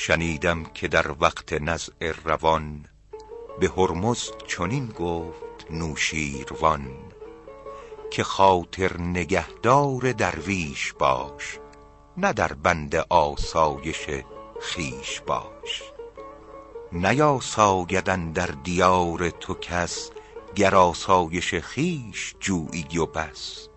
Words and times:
شنیدم 0.00 0.64
که 0.64 0.88
در 0.88 1.14
وقت 1.20 1.52
نزع 1.52 2.12
روان 2.24 2.86
به 3.60 3.72
هرمز 3.76 4.30
چنین 4.46 4.86
گفت 4.86 5.66
نوشیروان 5.70 6.90
که 8.10 8.22
خاطر 8.22 9.00
نگهدار 9.00 10.12
درویش 10.12 10.92
باش 10.92 11.58
نه 12.16 12.32
در 12.32 12.52
بند 12.52 12.94
آسایش 13.08 14.06
خویش 14.60 15.20
باش. 15.20 15.82
نیاساید 16.92 18.32
در 18.32 18.46
دیار 18.46 19.30
تو 19.30 19.54
کس 19.54 20.10
گر 20.54 20.74
آسایش 20.74 21.54
خویش 21.54 22.34
جویی 22.40 22.98
و 22.98 23.06
بس. 23.06 23.68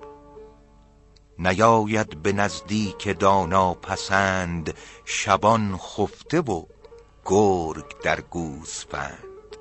نیاید 1.42 2.24
به 2.24 2.34
نزدیک 2.34 3.20
دانا 3.20 3.74
پسند 3.74 4.74
شبان 5.06 5.78
خفته 5.78 6.42
و 6.42 6.66
گرگ 7.26 8.02
در 8.04 8.22
گوسفند. 8.22 9.58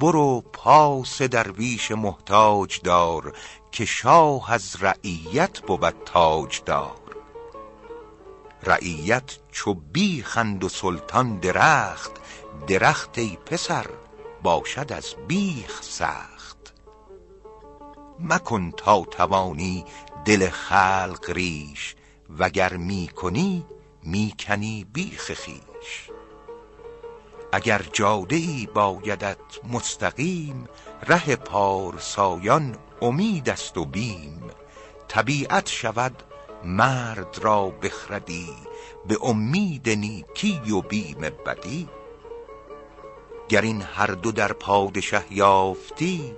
برو 0.00 0.40
پاس 0.52 1.22
درویش 1.22 1.90
محتاج 1.90 2.80
دار 2.82 3.36
که 3.72 3.84
شاه 3.84 4.52
از 4.52 4.76
رعیت 4.80 5.60
بود 5.60 5.94
تاجدار. 6.04 7.16
رعیت 8.62 9.38
چو 9.52 9.74
بیخند 9.74 10.64
و 10.64 10.68
سلطان 10.68 11.36
درخت 11.36 12.12
درخت 12.66 13.18
ای 13.18 13.38
پسر 13.46 13.86
باشد 14.42 14.92
از 14.92 15.14
بیخ 15.28 15.82
سخت. 15.82 16.74
مکن 18.20 18.70
تا 18.70 19.04
توانی 19.04 19.84
دل 20.24 20.50
خلق 20.50 21.30
ریش 21.30 21.94
وگر 22.38 22.76
می 22.76 23.08
کنی 23.08 23.66
می 24.02 24.34
کنی 24.46 24.86
بیخ 24.92 25.32
خویش. 25.32 26.10
اگر 27.52 27.82
جاده 27.92 28.36
ای 28.36 28.68
بایدت 28.74 29.38
مستقیم 29.72 30.68
ره 31.06 31.36
پارسایان 31.36 32.76
امید 33.02 33.50
است 33.50 33.78
و 33.78 33.84
بیم. 33.84 34.50
طبیعت 35.08 35.68
شود 35.68 36.22
مرد 36.64 37.38
را 37.42 37.70
بخردی 37.70 38.54
به 39.06 39.18
امید 39.22 39.88
نیکی 39.88 40.60
و 40.70 40.80
بیم 40.80 41.20
بدی. 41.20 41.88
گر 43.48 43.60
این 43.60 43.82
هر 43.82 44.06
دو 44.06 44.32
در 44.32 44.52
پادشه 44.52 45.24
یافتی 45.30 46.34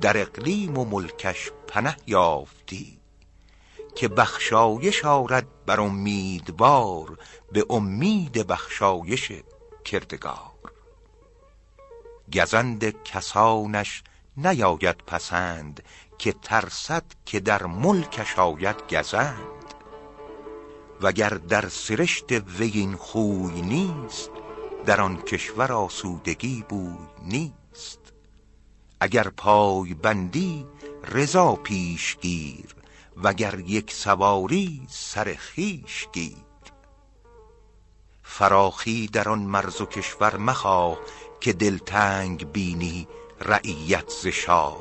در 0.00 0.20
اقلیم 0.20 0.78
و 0.78 0.84
ملکش 0.84 1.50
پنه 1.68 1.96
یافتی. 2.06 3.03
که 3.94 4.08
بخشایش 4.08 5.04
آرد 5.04 5.64
بر 5.66 5.80
امیدوار 5.80 7.18
به 7.52 7.66
امید 7.70 8.32
بخشایش 8.32 9.32
کردگار. 9.84 10.54
گزند 12.34 13.02
کسانش 13.02 14.02
نیاید 14.36 14.96
پسند 14.96 15.82
که 16.18 16.32
ترسد 16.32 17.04
که 17.26 17.40
در 17.40 17.66
ملکش 17.66 18.38
آید 18.38 18.94
گزند. 18.94 19.74
وگر 21.00 21.28
در 21.28 21.68
سرشت 21.68 22.32
وی 22.32 22.70
این 22.74 22.96
خوی 22.96 23.62
نیست 23.62 24.30
در 24.86 25.00
آن 25.00 25.22
کشور 25.22 25.72
آسودگی 25.72 26.64
بوی 26.68 27.06
نیست. 27.22 28.00
اگر 29.00 29.28
پای 29.28 29.94
بندی 29.94 30.66
رضا 31.04 31.54
پیش 31.54 32.16
گیر. 32.20 32.73
وگر 33.22 33.58
یک 33.58 33.92
سواری 33.92 34.82
سر 34.88 35.36
خویش 35.38 36.08
گیر 36.12 36.44
فراخی 38.22 39.06
در 39.06 39.28
آن 39.28 39.38
مرز 39.38 39.80
و 39.80 39.86
کشور 39.86 40.36
مخواه 40.36 40.98
که 41.40 41.52
دلتنگ 41.52 42.52
بینی 42.52 43.08
رعیت 43.40 44.10
ز 44.10 44.26
شاه. 44.26 44.78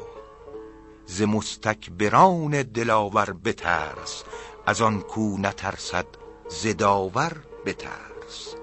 ز 1.06 1.22
مستکبران 1.22 2.62
دلاور 2.62 3.34
بترس 3.34 4.24
از 4.66 4.82
آن 4.82 5.02
کو 5.02 5.38
نترسد 5.38 6.06
ز 6.50 6.68
داور 6.68 7.34
بترس. 7.66 8.56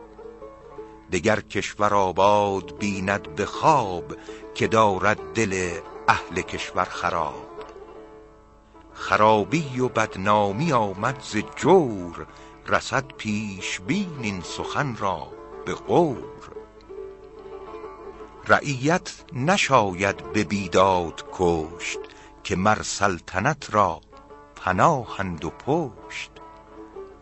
دگر 1.12 1.41
کشور 1.41 1.94
آباد 1.94 2.78
بیند 2.78 3.34
به 3.34 3.47
خواب 3.47 4.16
که 4.54 4.66
دارد 4.66 5.32
دل 5.34 5.78
اهل 6.09 6.41
کشور 6.41 6.84
خراب. 6.84 7.49
خرابی 9.00 9.80
و 9.80 9.88
بدنامی 9.88 10.72
آمد 10.72 11.20
ز 11.22 11.36
جور 11.56 12.26
رسد 12.66 13.04
پیش 13.06 13.80
بین 13.80 14.18
این 14.22 14.40
سخن 14.40 14.96
را 14.96 15.32
به 15.64 15.74
غور. 15.74 16.24
رعیت 18.46 19.24
نشاید 19.32 20.32
به 20.32 20.44
بیداد 20.44 21.24
کشت 21.32 21.98
که 22.44 22.56
مر 22.56 22.82
سلطنت 22.82 23.74
را 23.74 24.00
پناهند 24.56 25.44
و 25.44 25.50
پشت. 25.50 26.30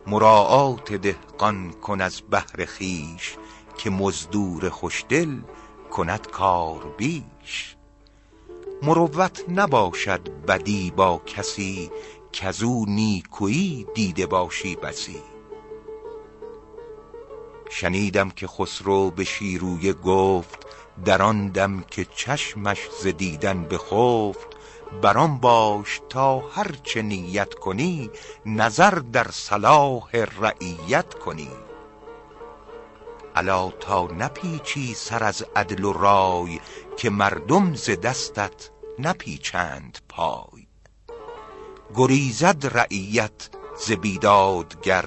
مراعات 0.06 0.92
دهقان 0.92 1.70
کن 1.70 2.00
از 2.00 2.22
بهر 2.30 2.64
خویش 2.64 3.36
که 3.78 3.90
مزدور 3.90 4.68
خوشدل 4.68 5.40
کند 5.90 6.30
کار 6.30 6.94
بیش. 6.96 7.77
مروت 8.82 9.44
نباشد 9.48 10.20
بدی 10.48 10.90
با 10.90 11.22
کسی 11.26 11.90
کزو 12.32 12.84
نیکویی 12.88 13.86
دیده 13.94 14.26
باشی 14.26 14.76
بسی. 14.76 15.22
شنیدم 17.70 18.30
که 18.30 18.46
خسرو 18.46 19.10
به 19.10 19.24
شیرویه 19.24 19.92
گفت 19.92 20.66
در 21.04 21.22
آن 21.22 21.48
دم 21.48 21.84
که 21.90 22.04
چشمش 22.04 22.78
ز 23.02 23.06
دیدن 23.06 23.64
بخفت. 23.64 24.48
بر 25.02 25.18
آن 25.18 25.38
باش 25.38 26.00
تا 26.08 26.38
هر 26.38 26.74
چه 26.82 27.02
نیت 27.02 27.54
کنی 27.54 28.10
نظر 28.46 28.90
در 28.90 29.26
صلاح 29.30 30.10
رعیت 30.14 31.14
کنی. 31.14 31.67
الا 33.38 33.70
تا 33.70 34.06
نپیچی 34.06 34.94
سر 34.94 35.24
از 35.24 35.44
عدل 35.56 35.84
و 35.84 35.92
رای 35.92 36.60
که 36.96 37.10
مردم 37.10 37.74
ز 37.74 37.90
دستت 37.90 38.70
نپیچند 38.98 39.98
پای. 40.08 40.66
گریزد 41.94 42.78
رعیت 42.78 43.48
ز 43.86 43.92
بیدادگر 43.92 45.04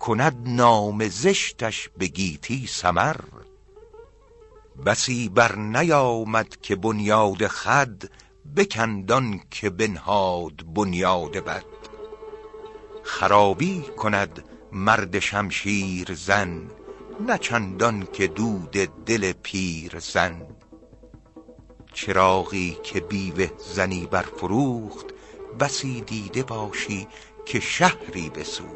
کند 0.00 0.36
نام 0.48 1.08
زشتش 1.08 1.88
به 1.98 2.06
گیتی 2.06 2.66
سمر. 2.66 3.16
بسی 4.86 5.28
بر 5.28 5.56
نیامد 5.56 6.60
که 6.60 6.76
بنیاد 6.76 7.46
خود 7.46 8.10
بکند 8.56 9.12
آن 9.12 9.40
که 9.50 9.70
بنهاد 9.70 10.74
بنیاد 10.74 11.36
بد. 11.36 11.64
خرابی 13.02 13.82
کند 13.96 14.44
مرد 14.72 15.18
شمشیر 15.18 16.14
زن 16.14 16.68
نه 17.20 17.38
چندان 17.38 18.08
که 18.12 18.26
دود 18.26 18.70
دل 19.06 19.32
پیر 19.32 19.98
زن 19.98 20.46
چراغی 21.92 22.78
که 22.82 23.00
بیوه 23.00 23.48
زنی 23.74 24.06
برفروخت 24.06 25.06
بسی 25.60 26.00
دیده 26.00 26.42
باشی 26.42 27.08
که 27.44 27.60
شهری 27.60 28.30
بسوخت. 28.30 28.72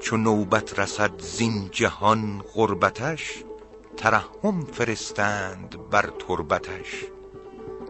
چو 0.00 0.16
نوبت 0.16 0.78
رسد 0.78 1.20
زین 1.20 1.68
جهان 1.72 2.42
غربتش 2.54 3.44
ترحم 3.96 4.60
فرستند 4.72 5.76
بر 5.90 6.10
تربتش. 6.28 7.04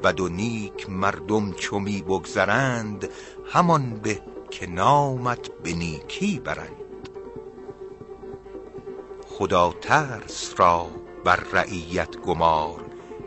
بد 0.04 0.20
و 0.20 0.28
نیک 0.28 0.90
مردم 0.90 1.52
چو 1.52 1.78
می 1.78 2.02
بگذرند 2.02 3.08
همان 3.52 3.94
به 3.94 4.22
که 4.50 4.66
نامت 4.66 5.48
به 5.62 5.72
نیکی 5.72 6.40
برند. 6.40 6.89
خدا 9.40 9.74
ترس 9.80 10.54
را 10.56 10.86
بر 11.24 11.36
رعیت 11.52 12.16
گمار 12.16 12.84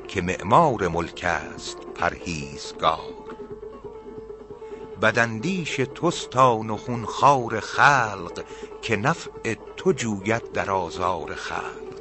که 0.08 0.22
معمار 0.22 0.88
ملک 0.88 1.22
است 1.24 1.78
پرهیزگار. 1.96 3.14
بداندیش 5.02 5.76
توست 5.76 6.38
آن 6.38 6.70
و 6.70 6.78
خون 6.78 7.06
خوار 7.06 7.60
خلق 7.60 8.44
که 8.82 8.96
نفع 8.96 9.56
تو 9.78 9.92
جوید 9.92 10.52
در 10.52 10.72
آزار 10.72 11.36
خلق. 11.36 11.94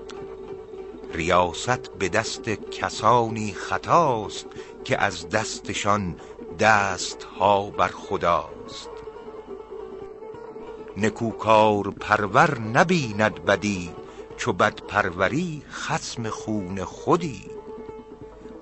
ریاست 1.13 1.91
به 1.99 2.09
دست 2.09 2.49
کسانی 2.49 3.53
خطاست 3.53 4.47
که 4.85 4.99
از 4.99 5.29
دستشان 5.29 6.17
دست 6.59 7.23
ها 7.23 7.71
بر 7.71 7.89
خداست. 7.89 8.91
نکوکار 10.97 11.91
پرور 11.91 12.59
نبیند 12.59 13.45
بدی 13.45 13.91
چو 14.43 14.53
بد 14.53 14.81
پروری 14.89 15.63
خصم 15.73 16.29
خون 16.29 16.85
خودی. 16.85 17.47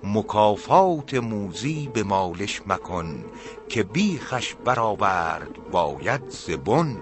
مکافات 0.03 1.15
موذی 1.15 1.91
به 1.94 2.03
مالش 2.03 2.62
مکن 2.67 3.25
که 3.69 3.82
بیخش 3.82 4.55
برآورد 4.65 5.71
باید 5.71 6.21
ز 6.29 6.50
بن. 6.50 6.97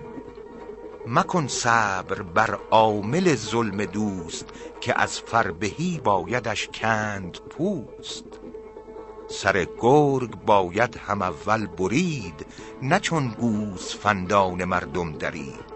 مکن 1.06 1.46
صبر 1.46 2.22
بر 2.22 2.58
عامل 2.70 3.34
ظلم 3.34 3.84
دوست 3.84 4.46
که 4.80 5.00
از 5.00 5.20
فربهی 5.20 6.00
بایدش 6.04 6.68
کند 6.68 7.38
پوست. 7.50 8.40
سر 9.28 9.66
گرگ 9.80 10.44
باید 10.46 10.96
هم 10.96 11.22
اول 11.22 11.66
برید 11.66 12.46
نه 12.82 13.00
چون 13.00 13.28
گوسفندان 13.28 14.64
مردم 14.64 15.12
درید. 15.12 15.67